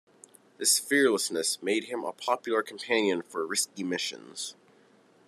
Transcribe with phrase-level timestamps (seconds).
[0.57, 4.55] This fearlessness made him a popular companion for risky missions.